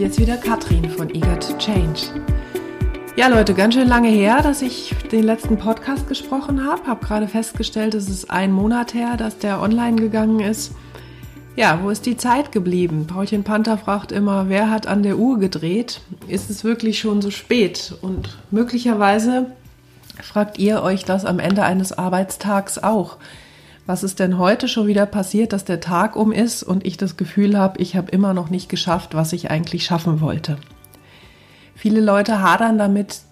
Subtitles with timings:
[0.00, 2.00] Hier ist wieder Katrin von Eager to Change.
[3.16, 6.86] Ja, Leute, ganz schön lange her, dass ich den letzten Podcast gesprochen habe.
[6.86, 10.72] Habe gerade festgestellt, es ist ein Monat her, dass der online gegangen ist.
[11.54, 13.08] Ja, wo ist die Zeit geblieben?
[13.08, 16.00] Paulchen Panther fragt immer, wer hat an der Uhr gedreht?
[16.28, 17.92] Ist es wirklich schon so spät?
[18.00, 19.48] Und möglicherweise
[20.22, 23.18] fragt ihr euch das am Ende eines Arbeitstags auch.
[23.90, 27.16] Was ist denn heute schon wieder passiert, dass der Tag um ist und ich das
[27.16, 30.58] Gefühl habe, ich habe immer noch nicht geschafft, was ich eigentlich schaffen wollte?
[31.74, 33.22] Viele Leute hadern damit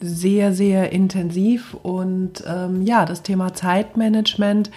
[0.00, 4.70] sehr, sehr intensiv und ähm, ja, das Thema Zeitmanagement,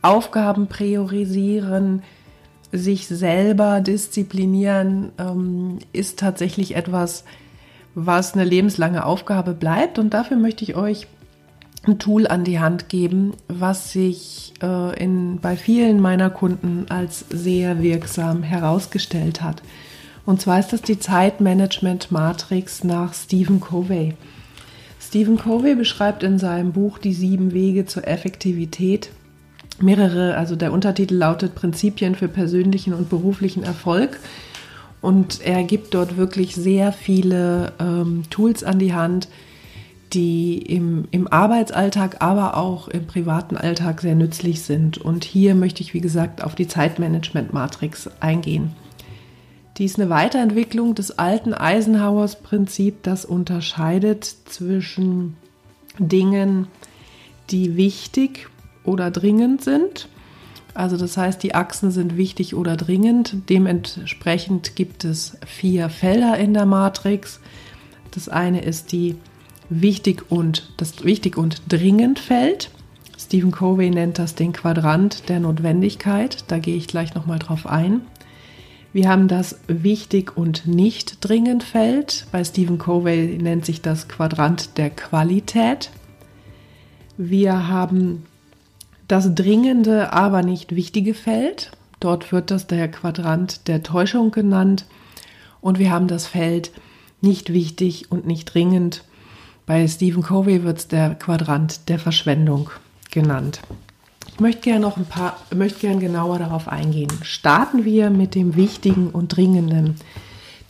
[0.00, 2.04] Aufgaben priorisieren,
[2.70, 7.24] sich selber disziplinieren, ähm, ist tatsächlich etwas,
[7.96, 9.98] was eine lebenslange Aufgabe bleibt.
[9.98, 11.08] Und dafür möchte ich euch
[11.86, 17.24] ein Tool an die Hand geben, was sich äh, in, bei vielen meiner Kunden als
[17.30, 19.62] sehr wirksam herausgestellt hat.
[20.26, 24.14] Und zwar ist das die Zeitmanagement-Matrix nach Stephen Covey.
[25.00, 29.10] Stephen Covey beschreibt in seinem Buch Die sieben Wege zur Effektivität
[29.80, 34.18] mehrere, also der Untertitel lautet Prinzipien für persönlichen und beruflichen Erfolg.
[35.00, 39.28] Und er gibt dort wirklich sehr viele ähm, Tools an die Hand,
[40.14, 44.98] die im, im Arbeitsalltag, aber auch im privaten Alltag sehr nützlich sind.
[44.98, 48.72] Und hier möchte ich, wie gesagt, auf die Zeitmanagement-Matrix eingehen.
[49.76, 55.36] Die ist eine Weiterentwicklung des alten Eisenhowers-Prinzip, das unterscheidet zwischen
[55.98, 56.68] Dingen,
[57.50, 58.48] die wichtig
[58.84, 60.08] oder dringend sind.
[60.74, 63.36] Also das heißt, die Achsen sind wichtig oder dringend.
[63.48, 67.40] Dementsprechend gibt es vier Felder in der Matrix.
[68.12, 69.16] Das eine ist die
[69.70, 72.70] wichtig und das wichtig und dringend Feld.
[73.18, 76.44] Stephen Covey nennt das den Quadrant der Notwendigkeit.
[76.48, 78.02] Da gehe ich gleich noch mal drauf ein.
[78.92, 82.26] Wir haben das wichtig und nicht dringend Feld.
[82.30, 85.90] Bei Stephen Covey nennt sich das Quadrant der Qualität.
[87.16, 88.24] Wir haben
[89.08, 91.72] das dringende, aber nicht wichtige Feld.
[91.98, 94.86] Dort wird das der Quadrant der Täuschung genannt.
[95.60, 96.70] Und wir haben das Feld
[97.20, 99.02] nicht wichtig und nicht dringend.
[99.66, 102.70] Bei Stephen Covey wird es der Quadrant der Verschwendung
[103.10, 103.60] genannt.
[104.28, 107.12] Ich möchte gerne noch ein paar, möchte gerne genauer darauf eingehen.
[107.22, 109.96] Starten wir mit dem Wichtigen und Dringenden,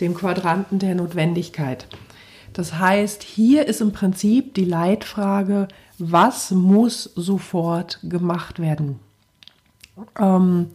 [0.00, 1.86] dem Quadranten der Notwendigkeit.
[2.52, 5.66] Das heißt, hier ist im Prinzip die Leitfrage,
[5.98, 9.00] was muss sofort gemacht werden?
[10.18, 10.68] Ähm,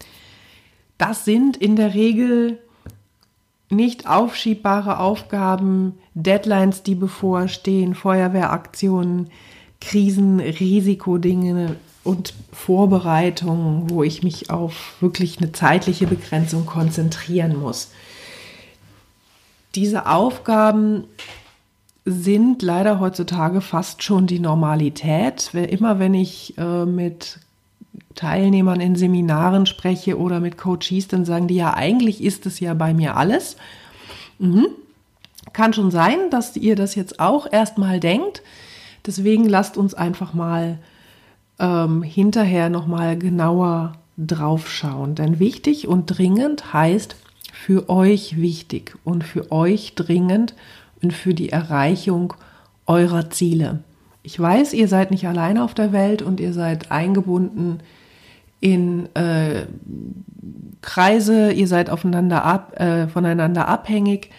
[0.98, 2.60] das sind in der Regel
[3.70, 9.30] nicht aufschiebbare Aufgaben, Deadlines, die bevorstehen, Feuerwehraktionen,
[9.80, 17.92] Krisen, Risikodinge und Vorbereitungen, wo ich mich auf wirklich eine zeitliche Begrenzung konzentrieren muss.
[19.76, 21.04] Diese Aufgaben
[22.06, 25.54] sind leider heutzutage fast schon die Normalität.
[25.54, 27.40] Immer wenn ich äh, mit
[28.16, 32.74] Teilnehmern in Seminaren spreche oder mit Coaches, dann sagen die ja, eigentlich ist es ja
[32.74, 33.58] bei mir alles.
[34.40, 34.68] Mhm.
[35.54, 38.44] Kann schon sein, dass ihr das jetzt auch erstmal denkt.
[39.06, 40.80] Deswegen lasst uns einfach mal
[41.60, 45.16] ähm, hinterher nochmal genauer drauf schauen.
[45.16, 47.16] Denn wichtig und dringend heißt
[47.52, 50.54] für euch wichtig und für euch dringend
[51.02, 52.34] und für die Erreichung
[52.86, 53.84] eurer Ziele.
[54.22, 57.80] Ich weiß, ihr seid nicht alleine auf der Welt und ihr seid eingebunden
[58.60, 59.66] in äh,
[60.82, 64.30] Kreise, ihr seid aufeinander ab, äh, voneinander abhängig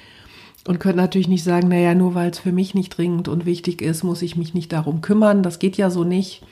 [0.66, 3.80] und könnt natürlich nicht sagen, naja, nur weil es für mich nicht dringend und wichtig
[3.80, 5.42] ist, muss ich mich nicht darum kümmern.
[5.42, 6.42] Das geht ja so nicht.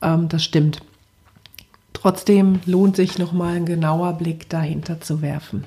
[0.00, 0.80] Ähm, das stimmt.
[1.92, 5.64] Trotzdem lohnt sich nochmal ein genauer Blick dahinter zu werfen.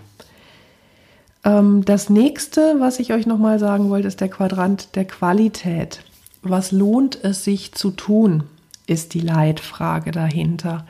[1.44, 6.00] Ähm, das nächste, was ich euch nochmal sagen wollte, ist der Quadrant der Qualität.
[6.46, 8.44] Was lohnt es sich zu tun,
[8.88, 10.86] ist die Leitfrage dahinter.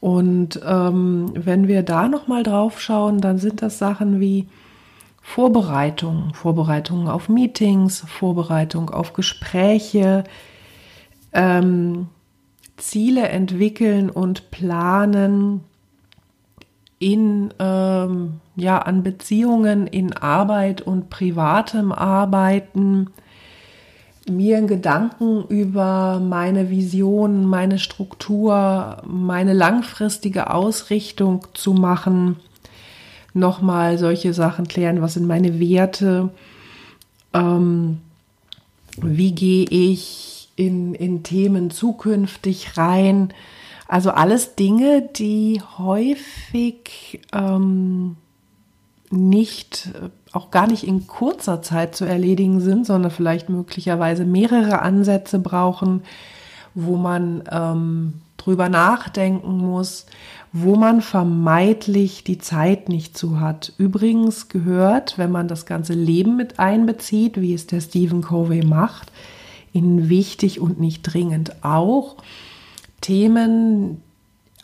[0.00, 4.46] Und ähm, wenn wir da nochmal drauf schauen, dann sind das Sachen wie
[5.20, 10.24] Vorbereitung, Vorbereitung auf Meetings, Vorbereitung auf Gespräche,
[11.32, 12.06] ähm,
[12.76, 15.64] Ziele entwickeln und planen,
[17.00, 23.10] in, ähm, ja, an Beziehungen, in Arbeit und privatem Arbeiten,
[24.28, 32.36] mir Gedanken über meine Vision, meine Struktur, meine langfristige Ausrichtung zu machen,
[33.34, 36.30] nochmal solche Sachen klären, was sind meine Werte,
[37.32, 37.98] ähm,
[39.00, 43.32] wie gehe ich in, in Themen zukünftig rein,
[43.86, 48.16] also alles Dinge, die häufig ähm,
[49.10, 49.90] nicht
[50.32, 56.02] auch gar nicht in kurzer Zeit zu erledigen sind, sondern vielleicht möglicherweise mehrere Ansätze brauchen,
[56.74, 60.06] wo man ähm, drüber nachdenken muss,
[60.52, 63.72] wo man vermeintlich die Zeit nicht zu hat.
[63.78, 69.12] Übrigens gehört, wenn man das ganze Leben mit einbezieht, wie es der Stephen Covey macht,
[69.72, 72.16] in wichtig und nicht dringend auch
[73.00, 74.02] Themen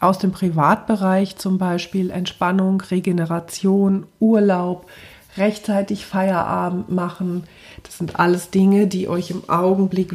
[0.00, 4.86] aus dem Privatbereich, zum Beispiel Entspannung, Regeneration, Urlaub,
[5.36, 7.44] rechtzeitig Feierabend machen.
[7.82, 10.14] Das sind alles Dinge, die euch im Augenblick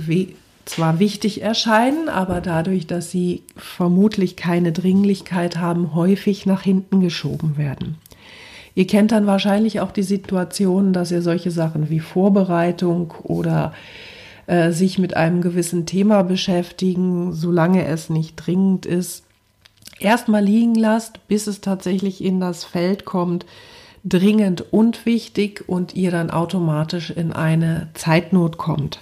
[0.65, 7.57] zwar wichtig erscheinen, aber dadurch, dass sie vermutlich keine Dringlichkeit haben, häufig nach hinten geschoben
[7.57, 7.97] werden.
[8.75, 13.73] Ihr kennt dann wahrscheinlich auch die Situation, dass ihr solche Sachen wie Vorbereitung oder
[14.45, 19.23] äh, sich mit einem gewissen Thema beschäftigen, solange es nicht dringend ist,
[19.99, 23.45] erstmal liegen lasst, bis es tatsächlich in das Feld kommt,
[24.03, 28.99] dringend und wichtig und ihr dann automatisch in eine Zeitnot kommt.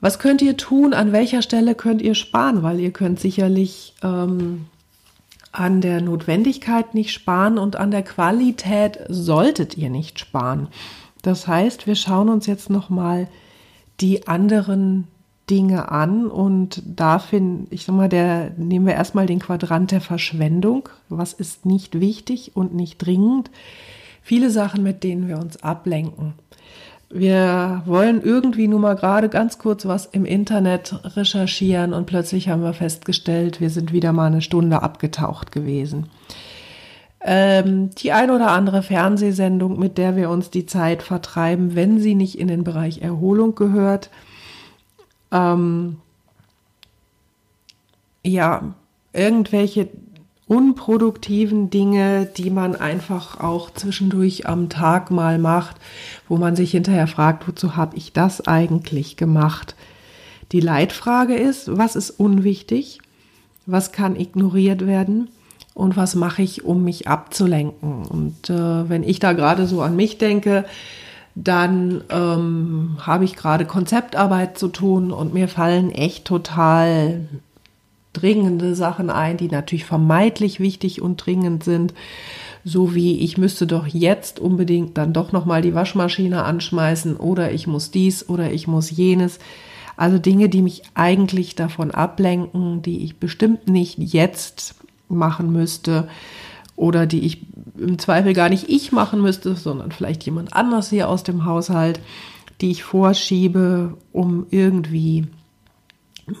[0.00, 0.94] Was könnt ihr tun?
[0.94, 2.62] An welcher Stelle könnt ihr sparen?
[2.62, 4.66] Weil ihr könnt sicherlich ähm,
[5.52, 10.68] an der Notwendigkeit nicht sparen und an der Qualität solltet ihr nicht sparen.
[11.22, 13.28] Das heißt, wir schauen uns jetzt noch mal
[14.00, 15.06] die anderen
[15.50, 20.00] Dinge an und da finde ich sag mal, der nehmen wir erstmal den Quadrant der
[20.00, 20.88] Verschwendung.
[21.08, 23.50] Was ist nicht wichtig und nicht dringend?
[24.22, 26.34] Viele Sachen, mit denen wir uns ablenken
[27.10, 32.62] wir wollen irgendwie nur mal gerade ganz kurz was im Internet recherchieren und plötzlich haben
[32.62, 36.06] wir festgestellt, wir sind wieder mal eine Stunde abgetaucht gewesen.
[37.22, 42.14] Ähm, die ein oder andere Fernsehsendung, mit der wir uns die Zeit vertreiben, wenn sie
[42.14, 44.08] nicht in den Bereich Erholung gehört.
[45.32, 45.96] Ähm,
[48.22, 48.74] ja,
[49.12, 49.88] irgendwelche
[50.46, 55.76] unproduktiven Dinge, die man einfach auch zwischendurch am Tag mal macht,
[56.28, 59.76] wo man sich hinterher fragt, wozu habe ich das eigentlich gemacht?
[60.50, 62.98] Die Leitfrage ist, was ist unwichtig?
[63.66, 65.28] Was kann ignoriert werden?
[65.72, 68.04] Und was mache ich, um mich abzulenken?
[68.04, 70.64] Und äh, wenn ich da gerade so an mich denke,
[71.34, 77.28] dann ähm, habe ich gerade Konzeptarbeit zu tun und mir fallen echt total
[78.12, 81.94] dringende Sachen ein, die natürlich vermeintlich wichtig und dringend sind,
[82.64, 87.52] so wie ich müsste doch jetzt unbedingt dann doch noch mal die Waschmaschine anschmeißen oder
[87.52, 89.38] ich muss dies oder ich muss jenes.
[89.96, 94.74] Also Dinge, die mich eigentlich davon ablenken, die ich bestimmt nicht jetzt
[95.08, 96.08] machen müsste
[96.80, 97.42] oder die ich
[97.78, 102.00] im Zweifel gar nicht ich machen müsste, sondern vielleicht jemand anders hier aus dem Haushalt,
[102.62, 105.26] die ich vorschiebe, um irgendwie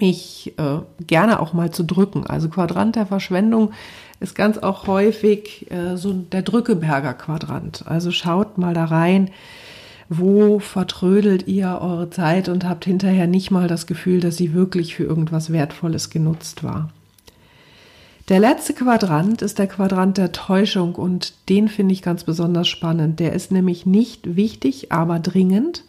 [0.00, 2.26] mich äh, gerne auch mal zu drücken.
[2.26, 3.72] Also Quadrant der Verschwendung
[4.18, 7.84] ist ganz auch häufig äh, so der Drückeberger Quadrant.
[7.86, 9.30] Also schaut mal da rein,
[10.08, 14.94] wo vertrödelt ihr eure Zeit und habt hinterher nicht mal das Gefühl, dass sie wirklich
[14.94, 16.90] für irgendwas Wertvolles genutzt war.
[18.28, 23.18] Der letzte Quadrant ist der Quadrant der Täuschung und den finde ich ganz besonders spannend.
[23.18, 25.84] Der ist nämlich nicht wichtig, aber dringend.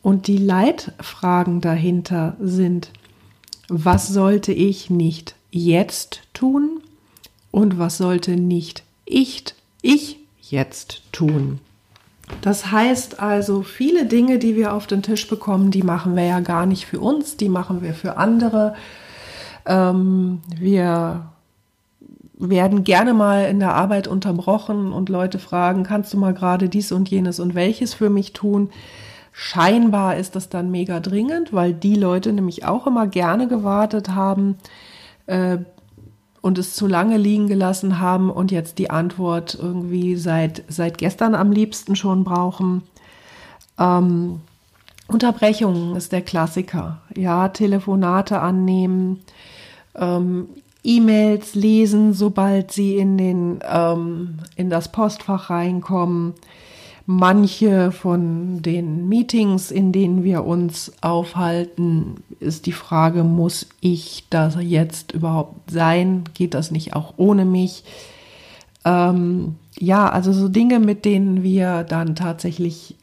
[0.00, 2.90] Und die Leitfragen dahinter sind,
[3.68, 6.80] was sollte ich nicht jetzt tun
[7.50, 11.60] und was sollte nicht ich, ich jetzt tun.
[12.42, 16.40] Das heißt also, viele Dinge, die wir auf den Tisch bekommen, die machen wir ja
[16.40, 18.74] gar nicht für uns, die machen wir für andere.
[19.66, 21.30] Ähm, wir
[22.38, 26.92] werden gerne mal in der Arbeit unterbrochen und Leute fragen, kannst du mal gerade dies
[26.92, 28.70] und jenes und welches für mich tun?
[29.32, 34.56] Scheinbar ist das dann mega dringend, weil die Leute nämlich auch immer gerne gewartet haben
[35.26, 35.58] äh,
[36.40, 41.34] und es zu lange liegen gelassen haben und jetzt die Antwort irgendwie seit, seit gestern
[41.34, 42.82] am liebsten schon brauchen.
[43.78, 44.40] Ähm,
[45.08, 47.00] Unterbrechungen ist der Klassiker.
[47.16, 49.20] Ja, Telefonate annehmen,
[49.94, 50.48] ähm,
[50.84, 56.34] E-Mails lesen, sobald sie in, den, ähm, in das Postfach reinkommen
[57.10, 64.50] manche von den Meetings, in denen wir uns aufhalten, ist die Frage, muss ich da
[64.60, 66.24] jetzt überhaupt sein?
[66.34, 67.82] Geht das nicht auch ohne mich?
[68.84, 72.94] Ähm, ja, also so Dinge, mit denen wir dann tatsächlich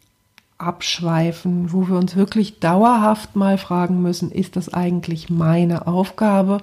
[0.57, 6.59] abschweifen, wo wir uns wirklich dauerhaft mal fragen müssen, ist das eigentlich meine Aufgabe?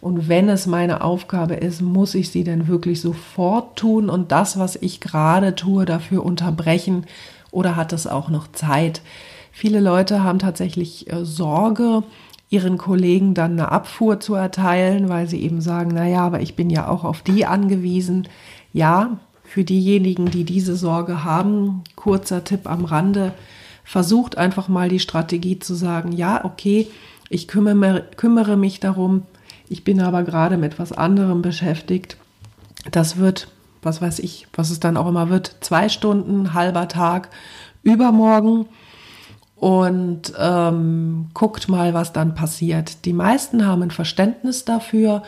[0.00, 4.58] Und wenn es meine Aufgabe ist, muss ich sie denn wirklich sofort tun und das,
[4.58, 7.06] was ich gerade tue, dafür unterbrechen
[7.52, 9.02] oder hat es auch noch Zeit?
[9.52, 12.02] Viele Leute haben tatsächlich äh, Sorge,
[12.48, 16.70] ihren Kollegen dann eine Abfuhr zu erteilen, weil sie eben sagen, naja, aber ich bin
[16.70, 18.28] ja auch auf die angewiesen.
[18.72, 19.18] Ja,
[19.52, 23.34] für diejenigen, die diese Sorge haben, kurzer Tipp am Rande,
[23.84, 26.88] versucht einfach mal die Strategie zu sagen, ja, okay,
[27.28, 29.24] ich kümmere, kümmere mich darum,
[29.68, 32.16] ich bin aber gerade mit etwas anderem beschäftigt.
[32.90, 33.48] Das wird,
[33.82, 37.28] was weiß ich, was es dann auch immer wird, zwei Stunden, halber Tag,
[37.82, 38.64] übermorgen
[39.56, 43.04] und ähm, guckt mal, was dann passiert.
[43.04, 45.22] Die meisten haben ein Verständnis dafür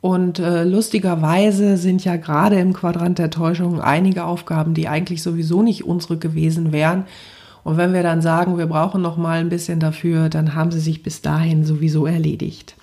[0.00, 5.62] und äh, lustigerweise sind ja gerade im Quadrant der Täuschung einige Aufgaben, die eigentlich sowieso
[5.62, 7.04] nicht unsere gewesen wären.
[7.64, 10.80] Und wenn wir dann sagen, wir brauchen noch mal ein bisschen dafür, dann haben sie
[10.80, 12.76] sich bis dahin sowieso erledigt.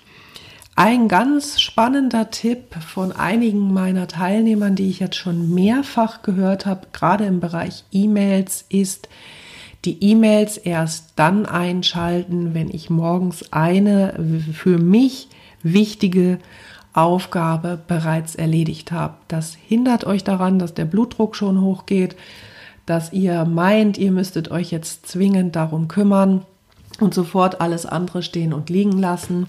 [0.76, 6.86] Ein ganz spannender Tipp von einigen meiner Teilnehmern, die ich jetzt schon mehrfach gehört habe,
[6.92, 9.08] gerade im Bereich E-Mails, ist,
[9.84, 14.14] die E-Mails erst dann einschalten, wenn ich morgens eine
[14.52, 15.28] für mich
[15.64, 16.38] wichtige
[16.98, 19.14] Aufgabe bereits erledigt habe.
[19.28, 22.16] Das hindert euch daran, dass der Blutdruck schon hochgeht,
[22.86, 26.42] dass ihr meint, ihr müsstet euch jetzt zwingend darum kümmern
[27.00, 29.46] und sofort alles andere stehen und liegen lassen.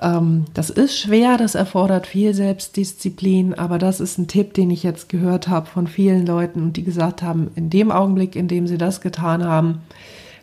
[0.00, 4.82] Ähm, das ist schwer, das erfordert viel Selbstdisziplin, aber das ist ein Tipp, den ich
[4.82, 8.66] jetzt gehört habe von vielen Leuten und die gesagt haben, in dem Augenblick, in dem
[8.66, 9.82] sie das getan haben,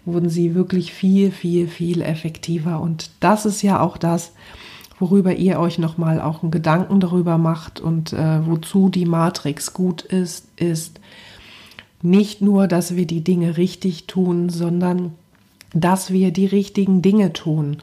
[0.06, 2.80] wurden sie wirklich viel, viel, viel effektiver.
[2.80, 4.32] Und das ist ja auch das,
[5.00, 10.02] worüber ihr euch nochmal auch einen Gedanken darüber macht und äh, wozu die Matrix gut
[10.02, 11.00] ist, ist
[12.02, 15.14] nicht nur, dass wir die Dinge richtig tun, sondern
[15.74, 17.78] dass wir die richtigen Dinge tun.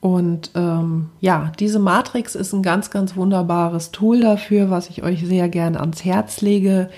[0.00, 5.26] Und ähm, ja, diese Matrix ist ein ganz, ganz wunderbares Tool dafür, was ich euch
[5.26, 6.90] sehr gern ans Herz lege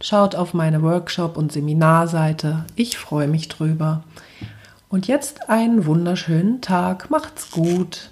[0.00, 2.64] schaut auf meine Workshop- und Seminarseite.
[2.74, 4.02] Ich freue mich drüber.
[4.88, 7.10] Und jetzt einen wunderschönen Tag.
[7.10, 8.10] Macht's gut.